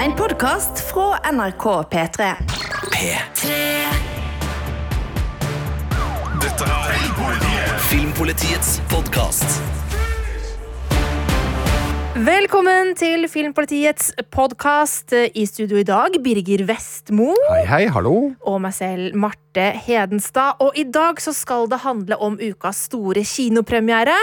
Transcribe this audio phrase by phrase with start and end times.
[0.00, 2.26] En podkast fra NRK P3.
[2.94, 3.56] P3
[6.40, 9.58] Dette er Filmpolitiets podkast.
[12.16, 15.12] Velkommen til Filmpolitiets podkast.
[15.34, 18.30] I studio i dag Birger Vestmo Hei, hei, hallo.
[18.40, 20.60] og meg selv, Marte Hedenstad.
[20.62, 24.14] Og i dag så skal det handle om ukas store kinopremiere.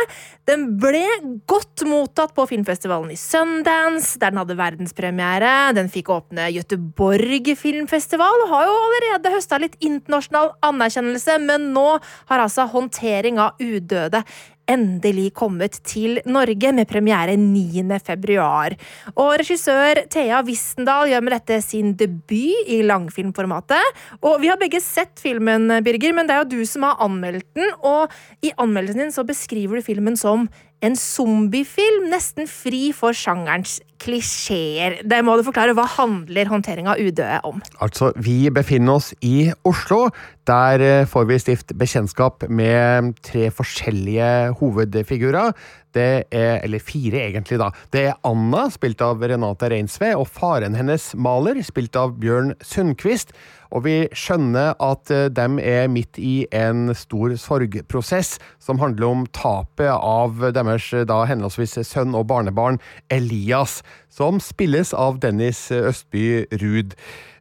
[0.48, 1.04] Den ble
[1.50, 5.54] godt mottatt på filmfestivalen i Sundance, der den hadde verdenspremiere.
[5.76, 11.90] Den fikk åpne Göteborg filmfestival og har jo allerede høsta litt internasjonal anerkjennelse, men nå
[12.30, 14.23] har altså håndtering av udøde
[14.68, 17.84] endelig kommet til Norge med premiere 9.
[18.04, 18.76] februar.
[19.16, 23.96] Og regissør Thea Wistendal gjør med dette sin debut i langfilmformatet.
[24.21, 27.48] Og vi har begge sett filmen, Birger, men det er jo du som har anmeldt
[27.57, 27.71] den.
[27.85, 28.13] Og
[28.45, 30.48] i anmeldelsen din så beskriver du filmen som
[30.86, 34.99] en zombiefilm, nesten fri for sjangerens klisjeer.
[35.09, 35.73] Det må du forklare.
[35.77, 37.63] Hva handler håndtering av udøde om?
[37.81, 40.07] Altså, vi befinner oss i Oslo.
[40.48, 45.51] Der eh, får vi stift bekjentskap med tre forskjellige hovedfigurer.
[45.98, 47.71] Det er, eller fire egentlig, da.
[47.91, 53.34] Det er Anna, spilt av Renate Reinsve, og faren hennes Maler, spilt av Bjørn Sundquist.
[53.76, 59.26] Og vi skjønner at eh, de er midt i en stor sorgprosess som handler om
[59.35, 60.66] tapet av deres
[61.07, 62.82] da henholdsvis sønn og barnebarn
[63.13, 66.94] Elias, som spilles av Dennis Østby Ruud.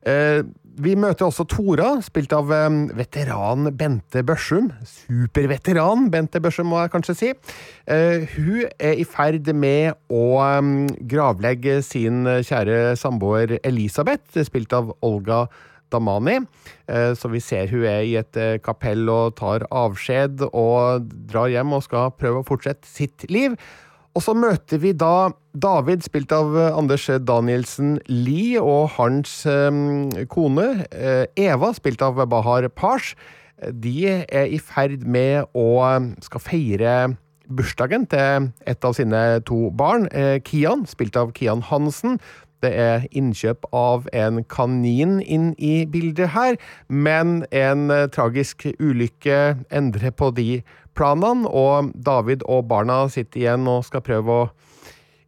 [0.06, 0.46] Eh,
[0.76, 2.66] vi møter også Tora, spilt av eh,
[2.98, 4.68] veteran Bente Børsum.
[4.84, 7.30] Superveteran Bente Børsum, må jeg kanskje si.
[7.88, 10.72] Eh, hun er i ferd med å eh,
[11.08, 15.46] gravlegge sin kjære samboer Elisabeth, spilt av Olga
[15.92, 16.40] Damani.
[16.88, 21.50] Eh, Så vi ser hun er i et eh, kapell og tar avskjed og drar
[21.52, 23.56] hjem og skal prøve å fortsette sitt liv.
[24.16, 29.42] Og så møter vi da David, spilt av eh, Anders Danielsen Lie, og hans
[30.32, 30.68] kone
[31.36, 33.14] Eva, spilt av Bahar Pars.
[33.56, 35.68] De er i ferd med å
[36.24, 36.96] skal feire
[37.46, 40.08] bursdagen til et av sine to barn,
[40.44, 42.18] Kian, spilt av Kian Hansen.
[42.64, 46.56] Det er innkjøp av en kanin inn i bildet her,
[46.88, 50.62] men en eh, tragisk ulykke endrer på de
[50.96, 54.48] planene, og David og barna sitter igjen og skal prøve å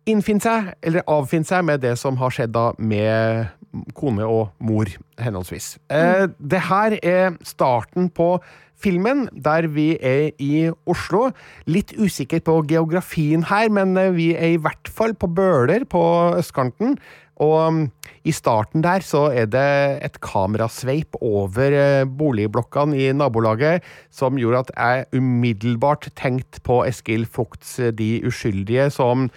[0.08, 3.52] innfinne seg, eller avfinne seg, med det som har skjedd da med
[3.96, 4.90] kone og mor,
[5.20, 5.76] henholdsvis.
[5.92, 8.36] Eh, det her er starten på
[8.78, 11.28] filmen, der vi er i Oslo.
[11.70, 16.04] Litt usikker på geografien her, men eh, vi er i hvert fall på Bøler på
[16.38, 16.98] østkanten.
[17.38, 17.84] Og um,
[18.26, 19.68] i starten der så er det
[20.02, 27.28] et kamerasveip over eh, boligblokkene i nabolaget som gjorde at jeg umiddelbart tenkte på Eskil
[27.30, 29.28] Fugts eh, De uskyldige, som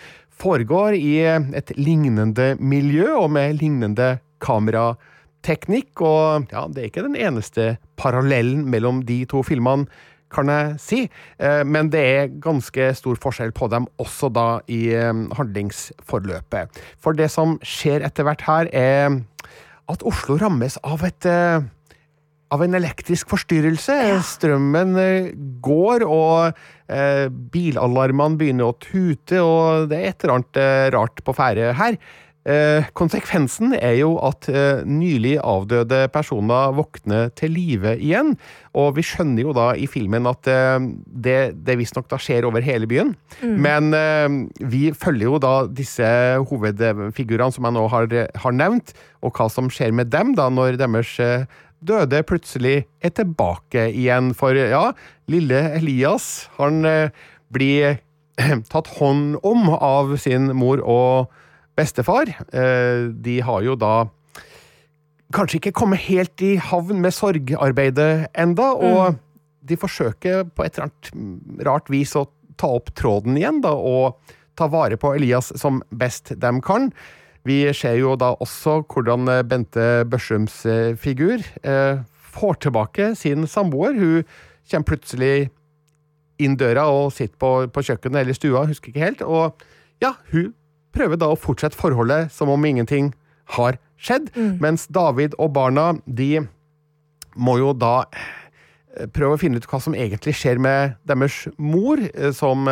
[0.41, 6.01] foregår i et lignende miljø og med lignende kamerateknikk.
[6.01, 9.87] Og ja, det er ikke den eneste parallellen mellom de to filmene,
[10.31, 10.99] kan jeg si.
[11.43, 16.79] Eh, Men det er ganske stor forskjell på dem også da i eh, handlingsforløpet.
[17.03, 19.19] For det som skjer etter hvert her, er
[19.91, 21.67] at Oslo rammes av et eh,
[22.51, 23.97] av en elektrisk forstyrrelse.
[24.27, 25.29] Strømmen eh,
[25.63, 26.57] går, og
[26.91, 31.71] eh, bilalarmene begynner å tute, og det er et eller annet eh, rart på ferde
[31.79, 31.97] her.
[32.41, 38.33] Eh, konsekvensen er jo at eh, nylig avdøde personer våkner til live igjen.
[38.73, 42.65] Og vi skjønner jo da i filmen at eh, det, det visstnok da skjer over
[42.65, 43.13] hele byen.
[43.45, 44.25] Men eh,
[44.73, 46.07] vi følger jo da disse
[46.49, 48.09] hovedfigurene som jeg nå har,
[48.41, 51.13] har nevnt, og hva som skjer med dem da når deres
[51.81, 54.31] døde plutselig er tilbake igjen.
[54.37, 54.91] For ja,
[55.31, 57.13] lille Elias, han eh,
[57.53, 61.31] blir eh, tatt hånd om av sin mor og
[61.79, 62.31] bestefar.
[62.53, 63.95] Eh, de har jo da
[65.31, 69.15] kanskje ikke kommet helt i havn med sorgarbeidet enda, og
[69.61, 72.25] de forsøker på et eller annet rart vis å
[72.59, 74.19] ta opp tråden igjen da, og
[74.59, 76.89] ta vare på Elias som best de kan.
[77.47, 83.47] Vi ser jo da også hvordan eh, Bente Børsums eh, figur eh, får tilbake sin
[83.47, 83.97] samboer.
[83.97, 84.23] Hun
[84.69, 85.49] kommer plutselig
[86.41, 89.23] inn døra og sitter på, på kjøkkenet eller stua, husker ikke helt.
[89.25, 89.65] Og
[90.01, 90.53] ja, hun
[90.93, 93.11] prøver da å fortsette forholdet som om ingenting
[93.57, 94.31] har skjedd.
[94.61, 96.43] Mens David og barna, de
[97.37, 98.07] må jo da
[99.13, 102.01] prøve å finne ut hva som egentlig skjer med deres mor,
[102.35, 102.67] som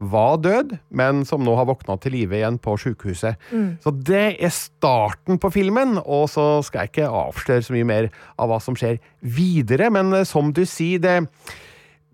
[0.00, 3.36] var død, men som nå har våkna til live igjen på sykehuset.
[3.84, 8.08] Så det er starten på filmen, og så skal jeg ikke avsløre så mye mer
[8.40, 11.18] av hva som skjer videre, men eh, som du sier, det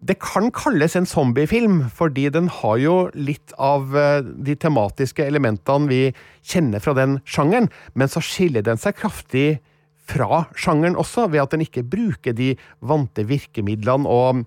[0.07, 5.89] det kan kalles en zombiefilm, fordi den har jo litt av eh, de tematiske elementene
[5.89, 6.03] vi
[6.47, 9.59] kjenner fra den sjangeren, men så skiller den seg kraftig
[10.07, 12.53] fra sjangeren også, ved at den ikke bruker de
[12.87, 14.45] vante virkemidlene og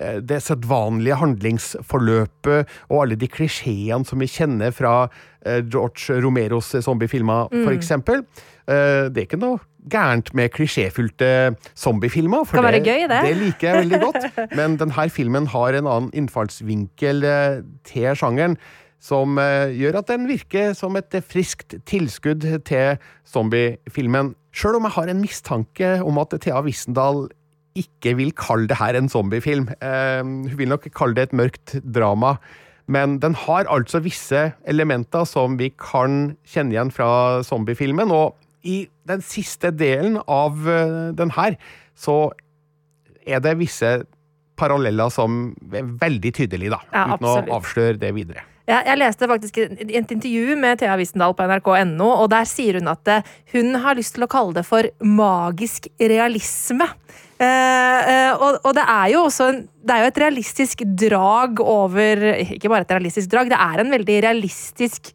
[0.00, 4.94] eh, det sedvanlige handlingsforløpet og alle de klisjeene som vi kjenner fra
[5.44, 8.24] eh, George Romeros zombiefilmer, for eksempel.
[8.66, 9.60] Eh, Det er ikke noe
[9.90, 12.44] gærent med klisjéfylte zombiefilmer.
[12.46, 13.22] For det, gøy, det.
[13.26, 14.28] det liker jeg veldig godt.
[14.58, 17.26] Men denne filmen har en annen innfallsvinkel
[17.88, 18.54] til sjangeren.
[19.02, 24.34] Som eh, gjør at den virker som et eh, friskt tilskudd til zombiefilmen.
[24.54, 27.24] Sjøl om jeg har en mistanke om at Thea Wissendal
[27.78, 29.66] ikke vil kalle det her en zombiefilm.
[29.82, 32.36] Eh, hun vil nok kalle det et mørkt drama.
[32.86, 38.12] Men den har altså visse elementer som vi kan kjenne igjen fra zombiefilmen.
[38.14, 40.58] Og i den siste delen av
[41.18, 41.56] den her,
[41.98, 42.30] så
[43.26, 44.02] er det visse
[44.58, 46.82] paralleller som er veldig tydelige, da.
[46.92, 48.46] Ja, uten å avsløre det videre.
[48.68, 52.90] Jeg, jeg leste faktisk et, intervju med Thea Wissendal på nrk.no, og der sier hun
[52.92, 56.86] at eh, hun har lyst til å kalle det for magisk realisme.
[57.42, 59.50] Eh, eh, og, og det er jo også
[59.82, 62.20] det er jo et realistisk drag over
[62.54, 65.10] Ikke bare et realistisk drag, det er en veldig realistisk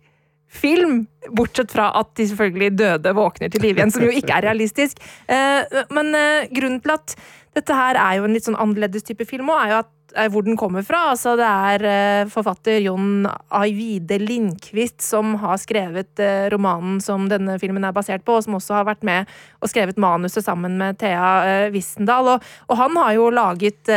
[0.48, 1.06] film.
[1.36, 5.02] Bortsett fra at de selvfølgelig døde våkner til live igjen, som jo ikke er realistisk.
[5.28, 7.16] Eh, men eh, grunnen til at
[7.58, 9.94] dette her er jo en litt sånn annerledes type film òg, er jo at
[10.32, 11.10] hvor den kommer fra.
[11.14, 17.58] Altså, det er eh, forfatter Jon Aivide Lindqvist som har skrevet eh, romanen som denne
[17.62, 19.28] filmen er basert på, og som også har vært med
[19.62, 22.36] og skrevet manuset sammen med Thea eh, Wissendal.
[22.36, 23.96] Og, og han har jo laget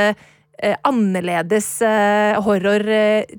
[0.84, 1.78] annerledes
[2.44, 2.82] horror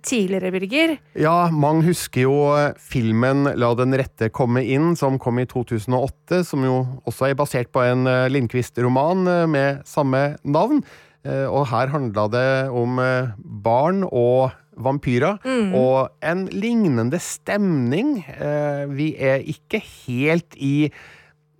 [0.02, 0.94] tidligere, Birger.
[1.22, 2.34] Ja, mange husker jo
[2.82, 7.70] filmen La den rette komme inn, som kom i 2008, som jo også er basert
[7.70, 10.82] på en Lindqvist-roman med samme navn.
[11.26, 13.32] Eh, Og her handla det om eh,
[13.64, 14.52] barn og
[14.82, 15.38] vampyrer,
[15.78, 18.24] og en lignende stemning.
[18.40, 20.90] Eh, Vi er ikke helt i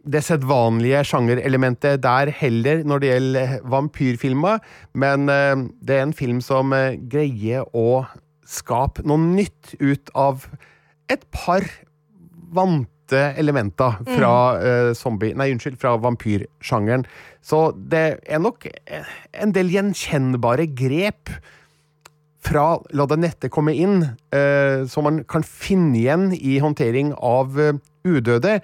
[0.02, 4.58] det sedvanlige sjangerelementet der heller når det gjelder vampyrfilmer,
[4.96, 6.74] men det er en film som
[7.12, 8.08] greier å
[8.50, 10.48] skape noe nytt ut av
[11.08, 11.62] et par
[13.12, 14.96] vante elementer fra mm.
[14.96, 15.34] zombie...
[15.36, 17.06] Nei, unnskyld, fra vampyrsjangeren.
[17.42, 21.32] Så det er nok eh, en del gjenkjennbare grep
[22.42, 27.60] fra La det nette komme inn, eh, som man kan finne igjen i håndtering av
[27.60, 28.62] eh, udøde.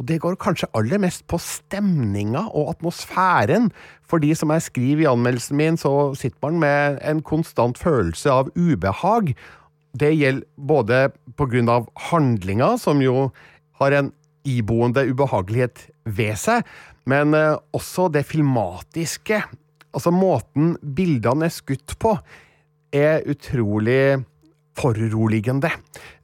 [0.00, 3.68] Og det går kanskje aller mest på stemninga og atmosfæren.
[4.08, 8.50] Fordi som jeg skriver i anmeldelsen min, så sitter man med en konstant følelse av
[8.56, 9.34] ubehag.
[9.92, 13.28] Det gjelder både på grunn av handlinga, som jo
[13.80, 14.12] har en
[14.48, 16.64] iboende ubehagelighet ved seg,
[17.10, 19.42] men eh, også det filmatiske.
[19.90, 22.14] Altså måten bildene er skutt på,
[22.94, 24.20] er utrolig
[24.78, 25.70] foruroligende.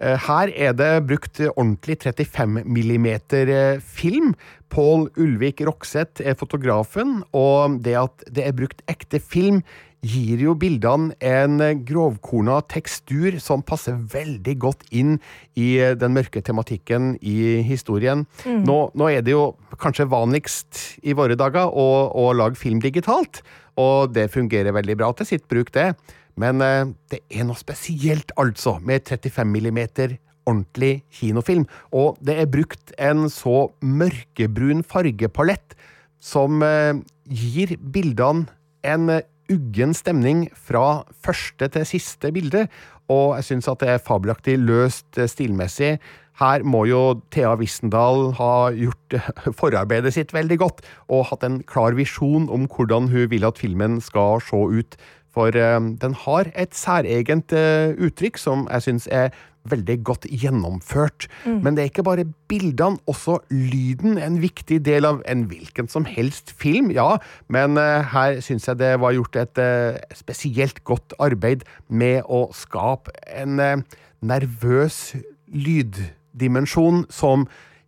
[0.00, 4.34] Eh, Her er det brukt ordentlig 35 millimeter eh, film.
[4.72, 9.62] Pål Ulvik Rokseth er fotografen, og det at det er brukt ekte film,
[10.04, 15.16] gir jo bildene en grovkorna tekstur som passer veldig godt inn
[15.58, 18.26] i den mørke tematikken i historien.
[18.44, 23.42] Nå, nå er det jo kanskje vanligst i våre dager å, å lage film digitalt,
[23.80, 25.92] og det fungerer veldig bra til sitt bruk, det.
[26.40, 31.66] Men eh, det er noe spesielt, altså, med 35 millimeter ordentlig kinofilm.
[31.96, 35.76] Og det er brukt en så mørkebrun fargepalett
[36.22, 36.94] som eh,
[37.26, 38.46] gir bildene
[38.86, 42.66] en eh, uggen stemning fra første til siste bilde.
[43.12, 45.96] Og jeg syns at det er fabelaktig løst eh, stilmessig.
[46.40, 49.28] Her må jo Thea Wissendal ha gjort eh,
[49.60, 54.00] forarbeidet sitt veldig godt, og hatt en klar visjon om hvordan hun vil at filmen
[54.04, 54.98] skal se ut.
[55.36, 59.30] For eh, den har et særegent uttrykk som jeg syns er
[59.70, 61.28] veldig godt gjennomført.
[61.46, 65.88] Men det er ikke bare bildene, også lyden er en viktig del av en hvilken
[65.92, 67.16] som helst film, ja.
[67.52, 72.46] Men uh, her syns jeg det var gjort et uh, spesielt godt arbeid med å
[72.56, 73.82] skape en uh,
[74.24, 77.46] nervøs lyddimensjon som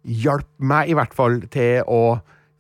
[0.09, 2.19] hjalp meg i hvert fall til å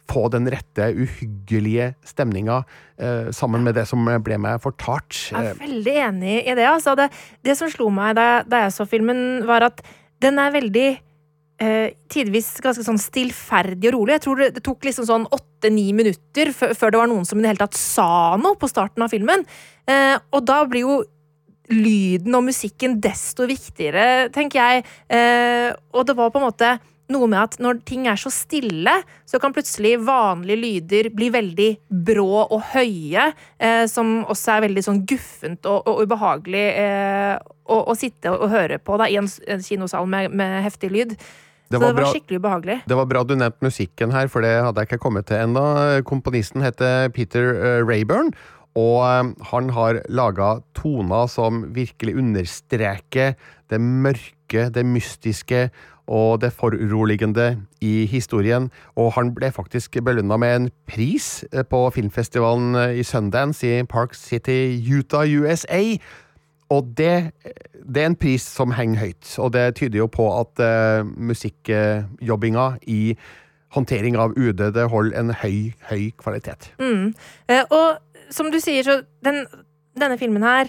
[0.09, 2.63] få den rette uhyggelige stemninga
[3.01, 5.29] eh, sammen med det som ble meg fortalt.
[5.33, 6.69] Jeg er veldig enig i det.
[6.69, 6.97] Altså.
[6.99, 7.11] Det,
[7.45, 9.83] det som slo meg da, da jeg så filmen, var at
[10.23, 10.89] den er veldig
[11.63, 14.17] eh, tidvis ganske sånn stillferdig og rolig.
[14.17, 17.53] Jeg tror det, tok liksom sånn åtte-ni minutter før det var noen som i det
[17.53, 18.11] hele tatt sa
[18.41, 19.45] noe på starten av filmen.
[19.89, 20.99] Eh, og da blir jo
[21.69, 24.87] lyden og musikken desto viktigere, tenker jeg.
[25.13, 26.79] Eh, og det var på en måte
[27.13, 28.93] noe med at når ting er så stille,
[29.29, 31.69] så kan plutselig vanlige lyder bli veldig
[32.09, 37.35] brå og høye, eh, som også er veldig sånn guffent og, og ubehagelig eh,
[37.69, 41.17] å, å, sitte og høre på da, i en, en kinosal med, med, heftig lyd.
[41.69, 42.79] Det så det var bra- skikkelig ubehagelig.
[42.89, 45.65] Det var bra du nevnte musikken her, for det hadde jeg ikke kommet til ennå.
[46.09, 48.33] Komponisten heter Peter uh, Rayburn,
[48.79, 53.37] og eh, han har laga toner som virkelig understreker
[53.69, 55.69] det mørke, det mystiske
[56.09, 58.71] og det foruroligende i historien.
[58.97, 63.85] Og han ble faktisk belønna med en pris eh, på filmfestivalen eh, i Sundance i
[63.85, 65.83] Park City, Utah, USA.
[66.71, 67.33] Og det,
[67.95, 72.67] det er en pris som henger høyt, og det tyder jo på at uh, musikkjobbinga
[72.93, 73.15] i
[73.73, 76.69] håndtering av UD det holder en høy, høy kvalitet.
[76.81, 77.15] Mm.
[77.49, 77.97] Eh, og
[78.33, 79.47] som du sier, så den,
[79.97, 80.69] denne filmen her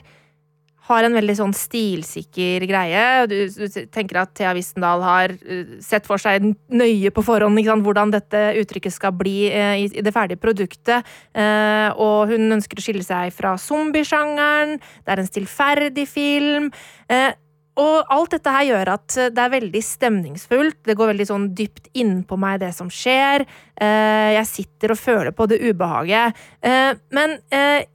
[0.90, 3.06] har en veldig sånn stilsikker greie.
[3.30, 7.86] Du, du tenker at Thea Wistendal har eh, sett for seg nøye på forhånd sant,
[7.86, 11.08] hvordan dette uttrykket skal bli eh, i, i det ferdige produktet.
[11.34, 14.80] Eh, og hun ønsker å skille seg fra zombiesjangeren.
[14.80, 16.72] Det er en stillferdig film.
[17.10, 17.32] Eh,
[17.80, 20.78] og alt dette her gjør at eh, det er veldig stemningsfullt.
[20.88, 23.46] Det går veldig sånn dypt innpå meg, det som skjer.
[23.80, 26.38] Eh, Jeg sitter og føler på det ubehaget.
[26.62, 27.38] Eh, Men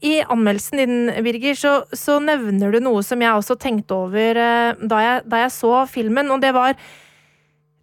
[0.04, 5.00] i anmeldelsen din, Birger, så, så nevner du noe som jeg også tenkte over da
[5.04, 6.74] jeg, da jeg så filmen, og det var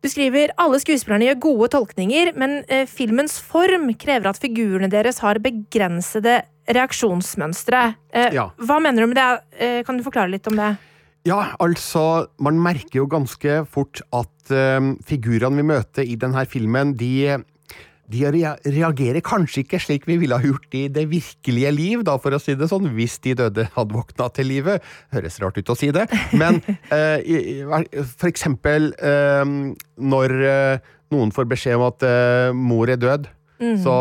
[0.02, 5.38] du skriver alle skuespillerne gjør gode tolkninger, men filmens form krever at figurene deres har
[5.44, 6.40] begrensede
[6.74, 7.84] reaksjonsmønstre.
[8.34, 8.48] Ja.
[8.58, 9.84] Hva mener du med det?
[9.86, 10.72] Kan du forklare litt om det?
[11.28, 16.96] Ja, altså, man merker jo ganske fort at uh, figurene vi møter i denne filmen,
[16.98, 17.38] de,
[18.10, 22.34] de reagerer kanskje ikke slik vi ville ha gjort i det virkelige liv, da, for
[22.34, 24.88] å si det sånn, hvis de døde hadde våkna til livet.
[25.14, 26.58] Høres rart ut å si det, men
[26.90, 27.62] uh, i,
[28.16, 29.46] for eksempel uh,
[30.02, 30.36] når
[31.12, 32.06] noen får beskjed om at
[32.56, 33.26] mor er død,
[33.84, 33.94] så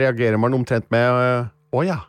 [0.00, 2.00] reagerer man omtrent med å ja.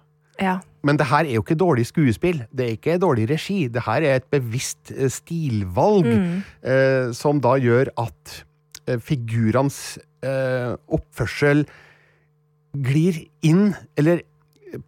[0.42, 0.60] Ja.
[0.86, 2.44] Men det her er jo ikke dårlig skuespill.
[2.54, 3.68] Det er ikke dårlig regi.
[3.74, 8.36] Det her er et bevisst stilvalg stilvalg eh, som da gjør at
[8.86, 11.66] eh, figurenes eh, oppførsel
[12.86, 14.22] glir inn, eller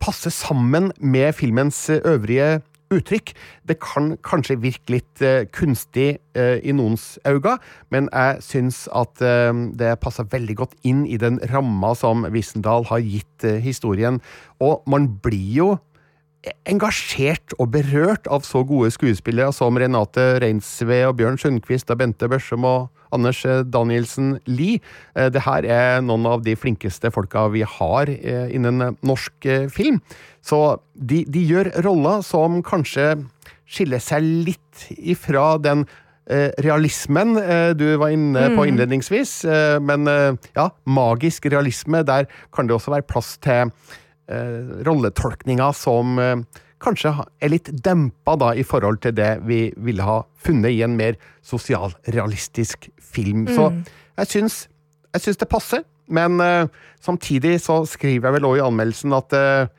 [0.04, 2.60] passer sammen med filmens eh, øvrige
[2.94, 3.34] uttrykk.
[3.68, 7.58] Det kan kanskje virke litt eh, kunstig eh, i noens øyne,
[7.94, 12.88] men jeg syns at eh, det passer veldig godt inn i den ramma som Wissendal
[12.92, 14.22] har gitt historien.
[14.64, 15.70] Og man blir jo
[16.70, 22.30] engasjert og berørt av så gode skuespillere som Renate Reinsve og Bjørn Sundquist og Bente
[22.32, 24.82] Børsum og Anders eh, Danielsen Lie.
[25.16, 30.02] Eh, Det her er noen av de flinkeste folka vi har eh, innen norsk film.
[30.44, 33.14] Så de, de gjør roller som kanskje
[33.68, 35.86] skiller seg litt ifra den
[36.30, 39.38] eh, realismen eh, du var inne på innledningsvis.
[39.48, 40.08] Eh, men
[40.56, 43.72] ja, magisk realisme, der kan det også være plass til
[44.88, 46.36] rolletolkninga som eh,
[46.84, 50.98] kanskje er litt dempa da, i forhold til det vi ville ha funnet i en
[51.00, 53.48] mer sosialrealistisk film.
[53.50, 53.72] Så
[54.18, 54.60] jeg syns,
[55.16, 56.70] jeg syns det passer, men eh,
[57.04, 59.70] samtidig så skriver jeg vel òg i anmeldelsen at eh,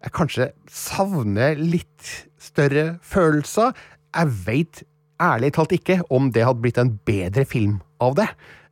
[0.00, 3.74] jeg kanskje savner litt større følelser.
[4.16, 4.82] Jeg veit
[5.20, 8.30] ærlig talt ikke om det hadde blitt en bedre film av det.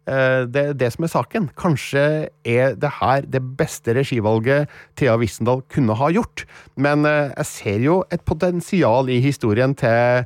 [0.08, 1.48] Eh, Det er det som er saken.
[1.58, 2.02] Kanskje
[2.44, 6.46] er det her det beste regivalget Thea Wissendal kunne ha gjort.
[6.76, 10.24] Men eh, jeg ser jo et potensial i historien til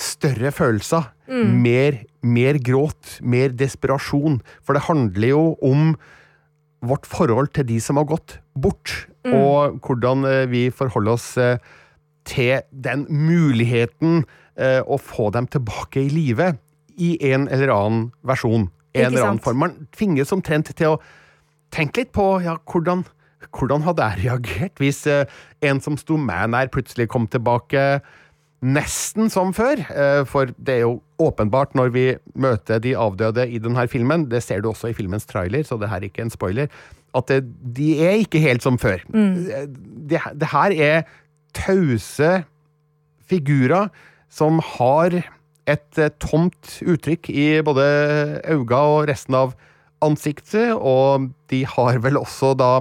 [0.00, 1.10] større følelser.
[1.30, 4.40] Mer, mer gråt, mer desperasjon.
[4.64, 5.92] For det handler jo om
[6.82, 11.34] vårt forhold til de som har gått bort, og hvordan eh, vi forholder oss
[12.24, 14.24] til den muligheten
[14.60, 16.50] å få dem tilbake i live
[17.00, 18.68] i en eller annen versjon.
[18.92, 19.62] En eller annen form.
[19.62, 21.00] Man tvinges omtrent til å
[21.74, 23.04] tenke litt på ja, hvordan,
[23.54, 25.22] hvordan hadde jeg reagert hvis uh,
[25.66, 28.02] en som sto meg nær, plutselig kom tilbake
[28.60, 29.80] nesten som før.
[29.94, 34.42] Uh, for det er jo åpenbart når vi møter de avdøde i denne filmen, det
[34.44, 36.70] ser du også i filmens trailer, så det her er ikke en spoiler,
[37.16, 37.42] at det,
[37.76, 39.02] de er ikke helt som før.
[39.10, 39.34] Mm.
[40.10, 41.10] Det, det her er
[41.56, 42.40] tause
[43.30, 43.90] figurer
[44.30, 45.20] som har
[45.70, 47.86] et eh, tomt uttrykk i både
[48.44, 49.56] øynene og resten av
[50.04, 52.72] ansiktet, og de har vel også da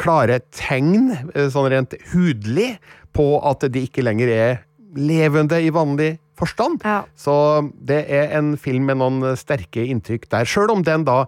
[0.00, 2.74] klare tegn, eh, sånn rent hudlig,
[3.10, 4.60] på at de ikke lenger er
[4.94, 6.84] levende i vanlig forstand.
[6.86, 7.02] Ja.
[7.18, 7.34] Så
[7.74, 11.24] det er en film med noen sterke inntrykk der, sjøl om den da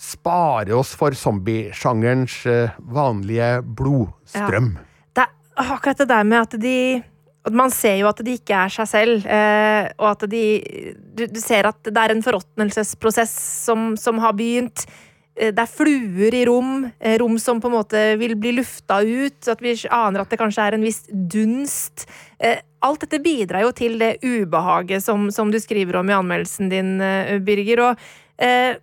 [0.00, 4.72] sparer oss for zombiesjangerens eh, vanlige blodstrøm.
[5.16, 6.76] Det er akkurat det der med at de
[7.48, 10.42] man ser jo at de ikke er seg selv, eh, og at de
[11.16, 13.32] du, du ser at det er en forråtnelsesprosess
[13.64, 14.84] som, som har begynt.
[15.38, 19.00] Eh, Det er fluer i rom, eh, rom som på en måte vil bli lufta
[19.00, 19.48] ut.
[19.48, 22.04] At vi aner at det kanskje er en viss dunst.
[22.80, 26.94] Alt dette bidrar jo til det ubehaget som, som du skriver om i anmeldelsen din,
[27.44, 27.82] Birger.
[27.88, 28.06] Og
[28.40, 28.76] eh,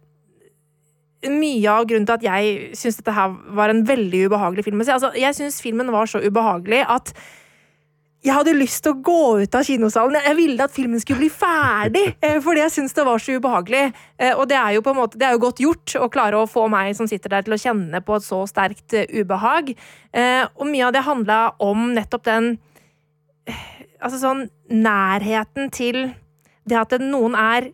[1.25, 4.85] mye av grunnen til at jeg syns dette her var en veldig ubehagelig film å
[4.85, 4.93] se.
[4.93, 7.13] Altså, jeg syns filmen var så ubehagelig at
[8.25, 10.17] jeg hadde lyst til å gå ut av kinosalen.
[10.25, 13.83] Jeg ville at filmen skulle bli ferdig, eh, fordi jeg syntes det var så ubehagelig.
[14.17, 16.39] Eh, Og det er jo på en måte, det er jo godt gjort å klare
[16.41, 19.73] å få meg som sitter der, til å kjenne på et så sterkt eh, ubehag.
[20.13, 22.55] Eh, Og mye av det handla om nettopp den
[23.97, 25.95] Altså sånn nærheten til
[26.67, 27.71] det at noen er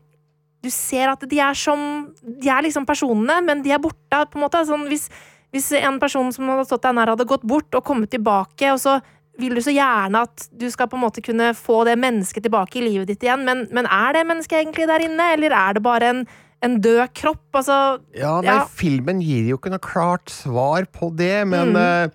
[0.64, 1.82] du ser at de er som
[2.24, 4.22] De er liksom personene, men de er borte.
[4.32, 4.62] på en måte.
[4.70, 5.10] Sånn, hvis,
[5.52, 8.80] hvis en person som hadde stått der nær, hadde gått bort og kommet tilbake, og
[8.80, 9.02] så
[9.40, 12.78] vil du så gjerne at du skal på en måte kunne få det mennesket tilbake
[12.80, 15.84] i livet ditt igjen, men, men er det mennesket egentlig der inne, eller er det
[15.84, 16.28] bare en,
[16.62, 17.42] en død kropp?
[17.54, 17.80] Altså,
[18.16, 18.66] Ja, nei, Ja.
[18.70, 21.76] filmen gir jo ikke noe klart svar på det, men Mm.
[21.76, 22.10] uh,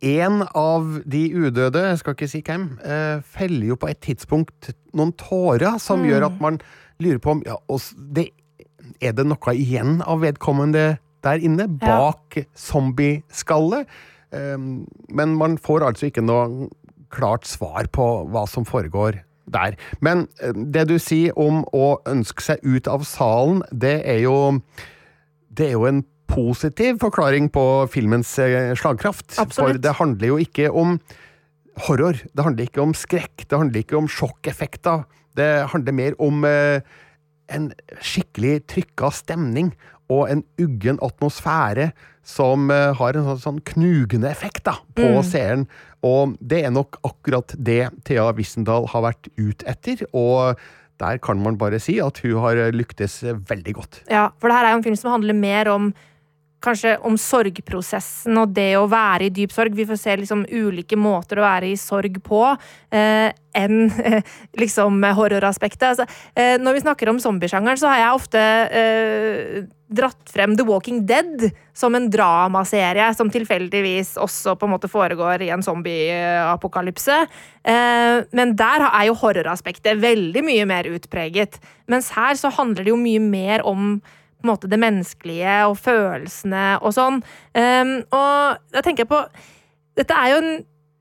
[0.00, 4.72] en av de udøde, jeg skal ikke si hvem, uh, feller jo på et tidspunkt
[4.94, 6.06] noen tårer som Mm.
[6.10, 6.60] gjør at man
[7.00, 7.56] lurer på om ja,
[8.14, 8.30] det,
[9.02, 11.98] Er det noe igjen av vedkommende der inne, Ja.
[12.10, 13.86] bak zombieskallet?
[14.34, 16.68] Eh, men man får altså ikke noe
[17.14, 19.78] klart svar på hva som foregår der.
[20.04, 24.38] Men eh, det du sier om å ønske seg ut av salen, det er jo
[25.58, 29.32] det er jo en positiv forklaring på filmens eh, slagkraft.
[29.40, 29.56] Absolutt.
[29.58, 30.98] For det handler jo ikke om
[31.88, 32.20] horror.
[32.34, 33.46] Det handler ikke om skrekk.
[33.48, 35.06] Det handler ikke om sjokkeffekter.
[35.38, 36.84] Det handler mer om eh,
[37.54, 37.70] en
[38.04, 39.72] skikkelig trykka stemning
[40.08, 41.90] og en uggen atmosfære
[42.24, 45.22] som eh, har en sånn, sånn knugende effekt da, på Mm.
[45.24, 45.66] seeren.
[46.04, 50.06] Og det er nok akkurat det Thea Wissendal har vært ut etter.
[50.12, 50.58] og
[50.98, 54.00] der kan man bare si at hun har lyktes veldig godt.
[54.10, 55.94] Ja, for det her er jo en film som handler mer om
[56.64, 59.76] Kanskje om sorgprosessen og det å være i dyp sorg.
[59.78, 62.42] Vi får se liksom ulike måter å være i sorg på
[62.90, 64.22] eh, enn eh,
[64.62, 65.86] liksom horroraspektet.
[65.92, 68.44] Altså, eh, når vi snakker om zombiesjangeren, så har jeg ofte
[68.82, 71.46] eh, dratt frem The Walking Dead
[71.76, 77.22] som en dramaserie som tilfeldigvis også på en måte foregår i en zombieapokalypse.
[77.62, 81.62] Eh, men der er jo horroraspektet veldig mye mer utpreget.
[81.86, 84.00] Mens her så handler det jo mye mer om
[84.46, 87.22] måte det menneskelige og følelsene og sånn.
[87.54, 89.22] Um, og da tenker jeg på
[89.98, 90.52] Dette er jo en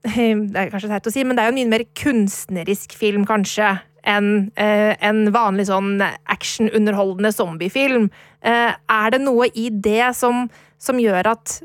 [0.07, 3.25] Det er kanskje teit å si, men det er jo en mye mer kunstnerisk film,
[3.27, 3.73] kanskje,
[4.07, 5.97] enn uh, en vanlig sånn
[6.31, 8.07] actionunderholdende zombiefilm.
[8.45, 10.45] Uh, er det noe i det som,
[10.79, 11.57] som gjør at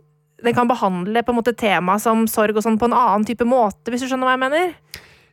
[0.43, 3.47] den kan behandle på en måte tema som sorg og sånn på en annen type
[3.47, 4.75] måte, hvis du skjønner hva jeg mener?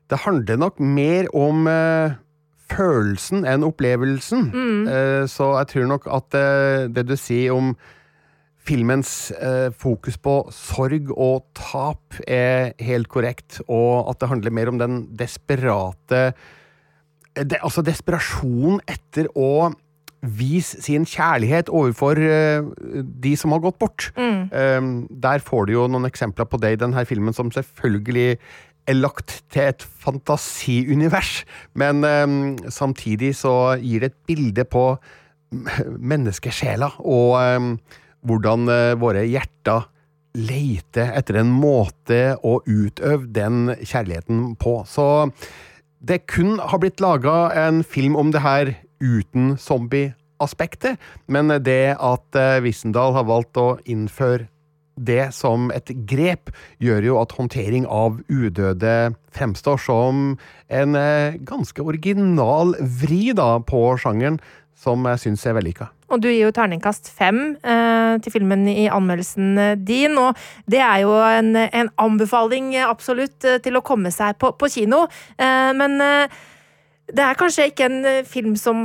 [0.09, 2.17] Det handler nok mer om eh,
[2.79, 4.49] følelsen enn opplevelsen.
[4.89, 7.73] Eh, så jeg tror nok at eh, det du sier om
[8.69, 14.71] filmens eh, fokus på sorg og tap er helt korrekt, og at det handler mer
[14.71, 16.31] om den desperate
[17.39, 19.71] det, Altså desperasjon etter å
[20.19, 24.09] vise sin kjærlighet overfor de som har gått bort.
[24.51, 24.89] Eh,
[25.23, 28.35] der får du jo noen eksempler på det i denne filmen, som selvfølgelig
[28.97, 31.43] lagt til et fantasiunivers,
[31.77, 32.27] men eh,
[32.73, 34.91] samtidig så gir det et bilde på
[35.51, 37.95] menneskesjela og eh,
[38.27, 39.87] hvordan eh, våre hjerter
[40.39, 44.79] leter etter en måte å utøve den kjærligheten på.
[44.85, 45.31] Så
[45.99, 52.39] det kun har blitt laga en film om det her uten zombie-aspektet, men det at
[52.39, 54.47] eh, Wissendal har valgt å innføre
[54.99, 56.51] det som et grep,
[56.83, 58.95] gjør jo at håndtering av udøde
[59.35, 60.33] fremstår som
[60.67, 64.39] en eh, ganske original vri da på sjangeren,
[64.79, 65.89] som jeg syns er vellykka.
[66.09, 70.39] Og du gir jo terningkast fem eh, til filmen i anmeldelsen eh, din, og
[70.71, 75.05] det er jo en, en anbefaling eh, absolutt til å komme seg på, på kino.
[75.37, 76.39] Eh, men eh,
[77.09, 78.81] det er kanskje ikke en film som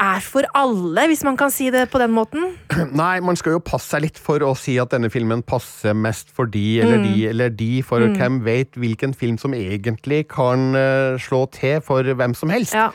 [0.00, 2.56] er for alle, hvis man kan si det på den måten.
[3.00, 6.32] Nei, man skal jo passe seg litt for å si at denne filmen passer mest
[6.34, 11.14] for de eller de eller de, for hvem vet hvilken film som egentlig kan uh,
[11.22, 12.74] slå til for hvem som helst.
[12.74, 12.90] Ja.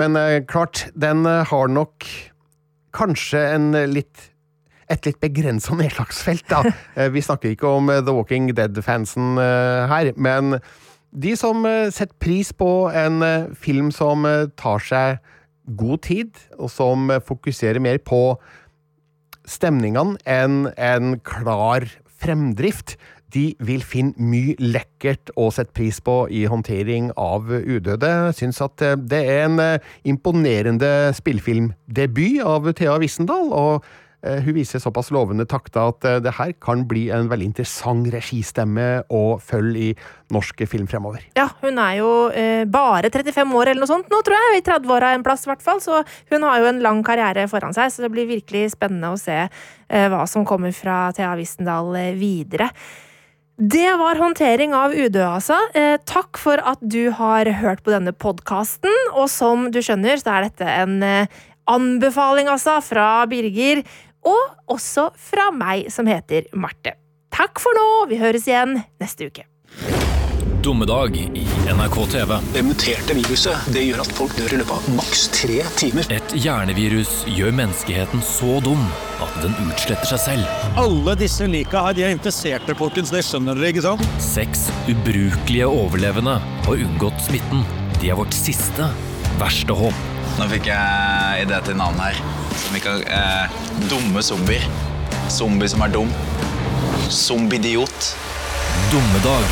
[0.00, 2.06] Men uh, klart, den uh, har nok
[2.94, 4.30] kanskje en litt
[4.92, 7.08] et litt begrensa nedslagsfelt, da.
[7.08, 10.58] Vi snakker ikke om The Walking Dead-fansen her, men
[11.14, 13.24] de som setter pris på en
[13.56, 14.28] film som
[14.60, 15.22] tar seg
[15.64, 18.36] god tid, og som fokuserer mer på
[19.48, 21.86] stemningene enn en klar
[22.20, 22.96] fremdrift,
[23.34, 28.12] de vil finne mye lekkert å sette pris på i håndtering av udøde.
[28.36, 33.50] Syns at eh, det er en eh, imponerende spillefilmdebut av Thea Wissendal.
[33.50, 33.84] og
[34.44, 39.04] hun viser såpass lovende takter at eh, det her kan bli en veldig interessant registemme
[39.12, 39.92] å følge i
[40.34, 41.26] norsk film fremover.
[41.38, 44.60] Ja, hun er jo eh, bare 35 år eller noe sånt nå, tror jeg.
[44.60, 45.82] I 30-åra en plass, i hvert fall.
[45.84, 49.20] Så hun har jo en lang karriere foran seg, så det blir virkelig spennende å
[49.20, 52.72] se eh, hva som kommer fra Thea Wissendal eh, videre.
[53.54, 55.54] Det var håndtering av udøde, altså.
[55.78, 58.90] Eh, takk for at du har hørt på denne podkasten.
[59.14, 63.84] Og som du skjønner, så er dette en eh, anbefaling, altså, fra Birger.
[64.28, 66.96] Og også fra meg, som heter Marte.
[67.34, 67.88] Takk for nå.
[68.12, 69.48] Vi høres igjen neste uke.
[70.64, 72.30] Dommedag i NRK TV.
[72.54, 76.08] Det muterte viruset det gjør at folk dør i løpet av maks tre timer.
[76.14, 78.80] Et hjernevirus gjør menneskeheten så dum
[79.20, 80.64] at den utsletter seg selv.
[80.80, 83.12] Alle disse lika her, de er infiserte, folkens.
[83.12, 84.08] Det skjønner dere, ikke sant?
[84.24, 87.60] Seks ubrukelige overlevende har unngått smitten.
[88.00, 88.88] De er vårt siste,
[89.42, 90.13] verste håp.
[90.34, 92.18] Nå fikk jeg idé til navn her.
[92.58, 93.58] Som vi kan eh,
[93.90, 94.66] Dumme zombier.
[95.30, 96.10] Zombie som er dum.
[97.10, 98.10] Zombidiot.
[98.92, 99.46] Dommedag.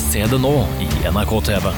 [0.00, 1.70] Se det nå i NRK TV.